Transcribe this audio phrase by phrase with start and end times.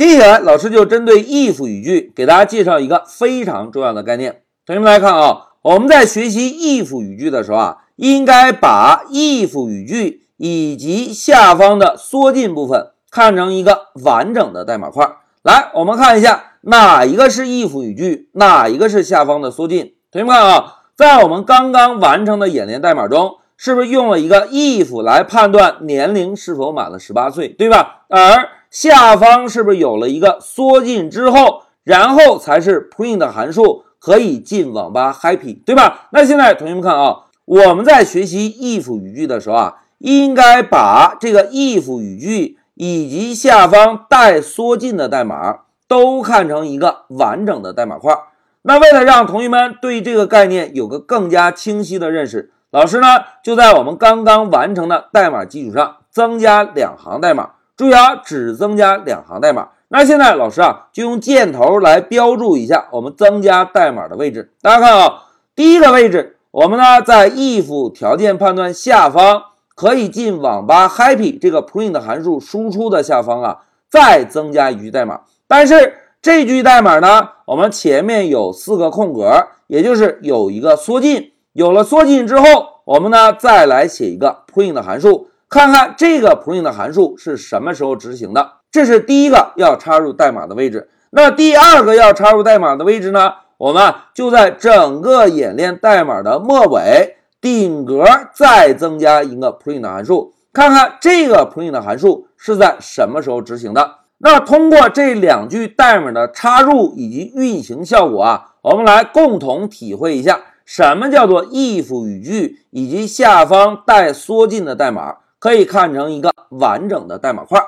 [0.00, 4.40] 接下来，老师就针对 if 语句给大家介绍一个非常重要的概念。
[4.64, 15.06] 同学们来看啊，我们在学习 if 语句的时候啊，应该把 if 语句以及下方的缩进部分看成一个完整的代码块。
[15.42, 19.92] 来，我们看一下哪一个是 if 语句，哪一个是下方的缩进。
[20.10, 28.06] 同学们看啊，在我们刚刚完成的演练代码中，是不是用了一个 if 来判断年龄是否满了十八岁，对吧？
[28.08, 36.08] 而下方是不是有了一个缩进之后，然后才是 print 函数可以进网吧 happy，对吧？
[36.12, 48.16] 那现在同学们看啊，我们在学习 if 语句的时候啊，应该把这个 if 语句以及下方带缩进的代码都看成一个完整的代码块。
[48.62, 53.08] 那为了让同学们对这个概念有个更加清晰的认识，老师呢
[53.42, 57.50] 就在我们刚刚完成的代码基础上增加两行代码。
[57.80, 59.68] 注意啊，只增加两行代码。
[59.88, 64.52] 那现在老师啊，就用箭头来标注一下我们增加代码的位置。
[64.60, 65.22] 大家看啊，
[65.56, 75.22] 第一个位置，我们呢在 if 条件判断下方可以进网吧 happy 这个 print 函数输出的下方啊，再增加一句代码。
[75.48, 81.32] 但是这句代码呢，我们前面有四个空格，也就是有一个缩进。
[81.54, 85.28] 有了缩进之后，我们呢再来写一个 print 函数。
[85.50, 88.52] 看看这个 print 的函数是什么时候执行的？
[88.70, 90.88] 这是第一个要插入代码的位置。
[91.10, 93.32] 那第二个要插入代码的位置呢？
[93.58, 103.96] 我们就在整个演练代码的末尾顶格再增加一个 print 函数，看看这个 print 函数是在什么时候执行的。
[104.18, 115.16] 那通过这两句代码的插入以及运行效果啊，我们来共同体会一下什么叫做 if 语句以及下方带缩进的代码。
[115.40, 117.58] 可以看成一个完整的代码块。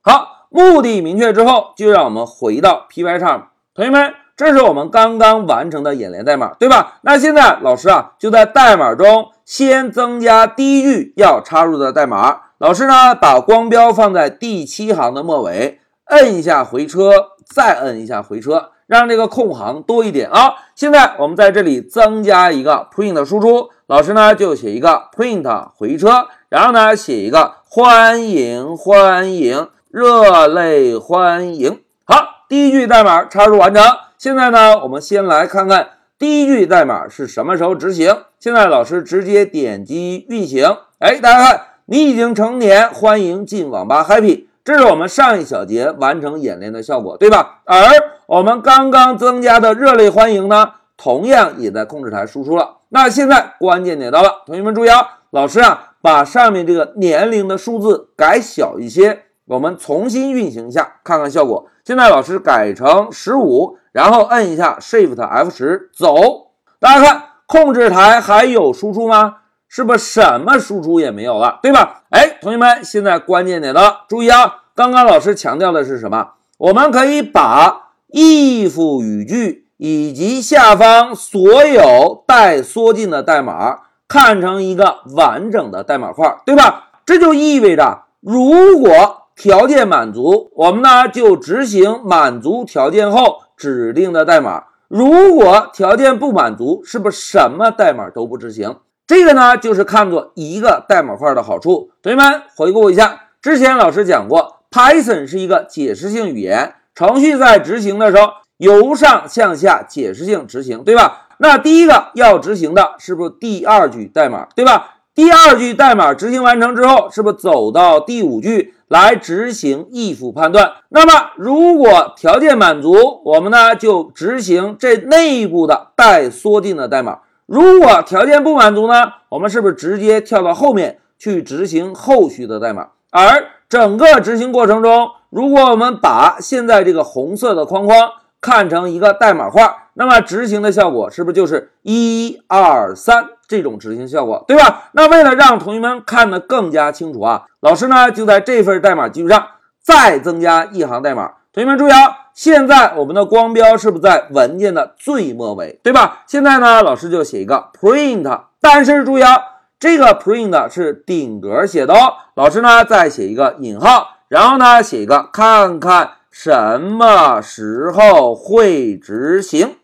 [0.00, 3.42] 好，目的明确之后，就让我们回到 Pycharm。
[3.74, 7.00] 同学们，这是我们刚刚完成的演练代码，对吧？
[7.02, 12.42] 那现在老师啊，就在代码中先增加第一句要插入的代码。
[12.58, 17.10] 老师呢，把光标放在第七行的末尾，摁一下回车，
[17.44, 20.54] 再摁一下回车，让这个空行多一点啊。
[20.76, 26.28] 现在我们在这里增加一个 print 输出，老师呢就写一个 print 回车。
[26.56, 31.80] 然后呢，写一个欢迎欢迎，热泪欢迎。
[32.06, 33.84] 好，第一句代码插入完成。
[34.16, 38.22] 现在呢，我们先来看看第一句代码是什么时候执行。
[38.40, 40.78] 现在老师直接点击运行。
[40.98, 44.46] 哎，大家看，你已经成年，欢迎进网吧 happy。
[44.64, 47.60] 这是我们上一小节完成演练的效果，对吧？
[47.66, 47.76] 而
[48.24, 52.78] 我们刚刚增加的热泪欢迎呢，同样也在控制台输出了。
[52.88, 55.92] 那现在关键点到了，同学们注意啊，老师啊。
[56.06, 61.66] 把上面这个年龄的数字改小一些，我们重新运行一下，看看效果。
[61.84, 66.52] 现在老师改成十五，然后摁一下 Shift F 十走。
[66.78, 69.38] 大家看，控制台还有输出吗？
[69.66, 72.04] 是不是什么输出也没有了，对吧？
[72.10, 74.62] 哎，同学们，现在关键点了，注意啊！
[74.76, 76.34] 刚刚老师强调的是什么？
[76.58, 83.80] 我们可以把 if 语句以及下方所有带缩进的代码。
[84.08, 86.90] 看成一个完整的代码块，对吧？
[87.04, 98.76] 这就意味着，如果条件满足，我们呢就执行满足条件后指定的代码；如果条件不满足，是不是什么代码都不执行？
[99.06, 101.90] 这个呢就是看作一个代码块的好处。
[102.02, 111.25] 同学们回顾一下，之前老师讲过，Python 是一个解释性语言，程序在执行的时候由上向下解释性执行，对吧？
[111.38, 114.94] 那第一个要执行的是不是第二句代码，对吧？
[115.14, 120.72] 第二句代码执行完成之后，是不是走到第五句来执行 if 判断？
[120.90, 132.88] 那么如果条件满足，我们呢就执行这内部的带缩进的代码；如果条件不满足呢，我们是不是直接跳到后面去执行后续的代码？
[133.10, 138.10] 而整个执行过程中，如果我们把现在这个红色的框框
[138.42, 139.74] 看成一个代码块。
[139.98, 144.90] 那么执行的效果是不是就是一二三这种执行效果，对吧？
[144.92, 149.46] 那为了让同学们看得更加清楚啊，老师呢就在这份代码基础上
[149.80, 151.32] 再增加一行代码。
[151.52, 156.24] 同学们注意啊，现在我们的光标是不是在文件的最末尾，对吧？
[156.26, 159.38] 现在呢，老师就写一个 print，但是注意啊，
[159.80, 162.14] 这个 print 是顶格写的哦。
[162.34, 169.76] 老师呢再写一个引号，然后呢写一个看看什么时候会执行。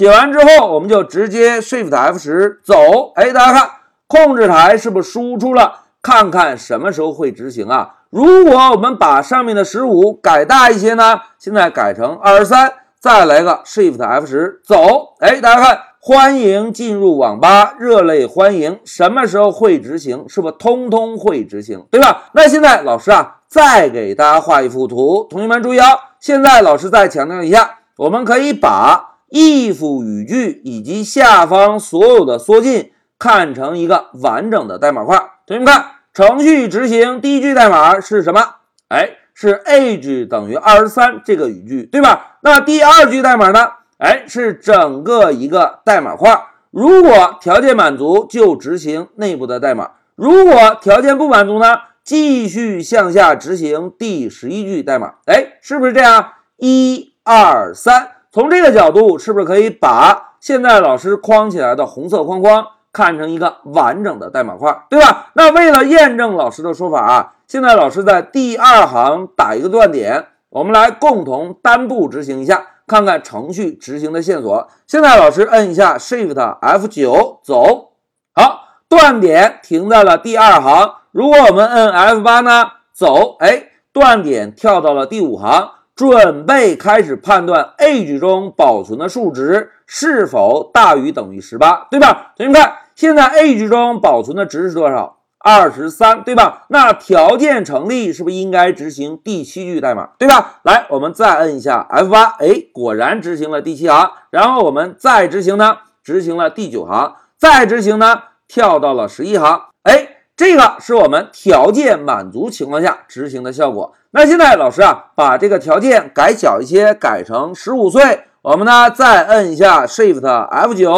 [0.00, 3.12] 写完之后，我们就直接 Shift F 十走。
[3.16, 3.70] 哎，大家看，
[4.06, 5.80] 控制台是不是输出了？
[6.00, 7.96] 看看什么时候会执行啊？
[8.08, 11.20] 如果我们把上面的十五改大一些呢？
[11.38, 15.16] 现在改成二十三，再来个 Shift F 十，走。
[15.18, 18.80] 哎，大家看，欢迎进入网吧，热烈欢迎。
[18.86, 20.24] 什么时候会执行？
[20.30, 21.84] 是不是通通会执行？
[21.90, 22.30] 对吧？
[22.32, 25.26] 那现在老师啊，再给大家画一幅图。
[25.28, 25.88] 同学们注意啊，
[26.18, 32.92] 现在老师再强调一下，我们可以把 if 语句以及下方所有的缩进。
[33.22, 38.40] 看成一个完整的代码块，同学们看，程序执行第一句代码是什么？
[38.88, 42.38] 哎，是 age 等于二十三这个语句，对吧？
[42.40, 43.72] 那第二句代码呢？
[43.98, 46.34] 哎，是整个一个代码块。
[46.70, 55.16] 如果条件满足，就执行内部的代码；如果条件不满足呢，继续向下执行第十一句代码。
[55.26, 56.32] 哎，是不是这样？
[56.56, 62.66] 一二三，从这个角度，是不是可以把现在老师框起来的红色框框？
[62.92, 65.30] 看成一个完整的代码块，对吧？
[65.34, 74.68] 那为了验证老师的说法啊，现在老师在第二行打一个断点，我们来共同单步执行一下，看看程序执行的线索。
[74.88, 77.92] 现在老师摁一下 Shift F9，走，
[78.34, 80.94] 好，断点停在了第二行。
[81.12, 85.70] 如果我们摁 F8 呢，走，哎，断点跳到了第五行。
[86.00, 92.32] 准备开始判断 age 中保存的数值是否大于等于十八，对吧？
[92.38, 95.18] 同学们看，现在 age 中保存的值是多少？
[95.40, 96.64] 二十三，对吧？
[96.68, 100.60] 那条件成立，是不是应该执行第七句代码，对吧？
[100.62, 104.10] 来，我们再摁一下 F 八，哎，果然执行了第七行。
[104.30, 110.19] 然后我们再执行呢，执行了第九行，再执行呢，跳到了十一行，哎。
[110.40, 113.92] 这个是我们条件满足情况下执行的效果。
[114.12, 118.22] 那现在老师啊，把这个条件改小一些，改成十五岁。
[118.40, 120.96] 我们呢再摁一下 Shift F 九，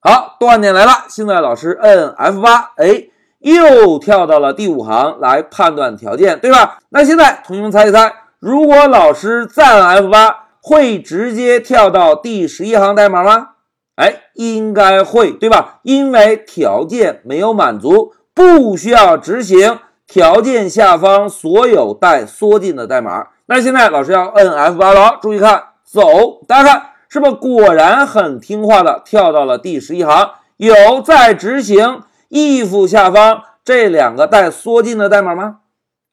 [0.00, 0.92] 好，断点来了。
[1.10, 3.08] 现在老师摁 F 八，哎，
[3.40, 6.78] 又跳到了第五行来判断条件，对吧？
[6.88, 13.48] 那现在同学们猜一猜，如果老师再按 F 八，会直接跳到第十一行代码吗？
[13.96, 15.80] 哎，应该会，对吧？
[15.82, 18.14] 因为条件没有满足。
[18.38, 23.26] 不需要执行条件下方所有带缩进的代码。
[23.46, 30.30] 那现在老师要摁 F8 了，注意看，走，大家看是不是果然很听话的跳到了第十一行？
[30.56, 35.56] 有在执行 if 下方这两个带缩进的代码吗？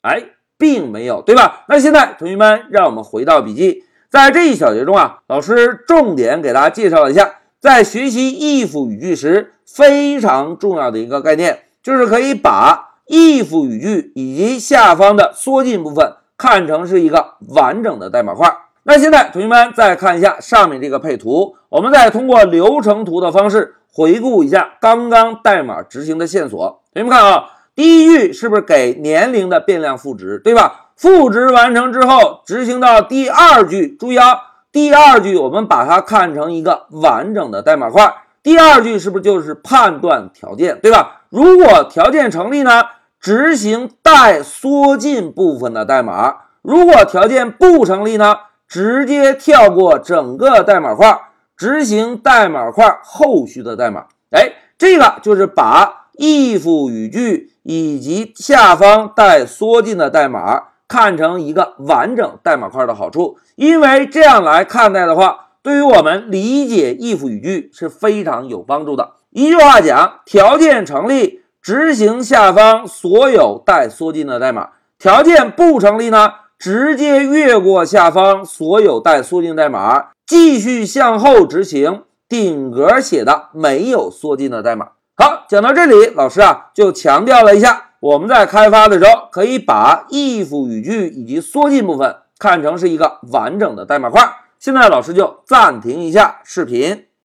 [0.01, 0.23] 哎，
[0.57, 1.65] 并没有，对吧？
[1.67, 8.31] 那现在同学们，让我们回到笔记，在这一小节中啊，老师重点给大家介绍了一下，在学习
[8.65, 11.59] if 语句时非常重要的一个概念。
[11.85, 18.51] 就是可以把 if 语句以及下方的缩进部分看成是一个完整的代码块。
[18.81, 26.81] 那现在同学们再看一下上面这个配图，我们再通过流程图的方式回顾一下刚刚代码执行的线索。
[26.91, 30.87] 同学们看啊，第一句是不是给年龄的变量赋值，对吧？
[30.95, 34.39] 赋值完成之后，执行到第二句，注意啊，
[34.71, 38.11] 第二句我们把它看成一个完整的代码块。
[38.45, 41.23] 第二句是不是就是判断条件，对吧？
[41.29, 42.83] 如果条件成立呢，
[43.19, 48.35] 执行带缩进部分的代码；如果条件不成立呢，
[48.67, 51.19] 直接跳过整个代码块，
[51.57, 54.05] 执行代码块后续的代码。
[54.29, 65.44] 哎，这个就是把 if 语句以及下方带缩进的代码看成一个完整代码块的好处，因为这样来看待的话。
[65.65, 69.13] 对于我们理解 if 语句是非常有帮助的。
[69.31, 84.89] 一句话讲，条件成立，执行下方所有带缩进的代码；条件不成立呢，直接越过下方所有带缩进代码，继续向后执行顶格写的没有缩进的代码。
[85.15, 94.21] 好，讲到这里，老师啊就强调了一下，我们在开发的时候可以把 if 语句以及缩进部分看成是一个完整的代码块。
[94.65, 97.05] 现在老师就暂停一下视频。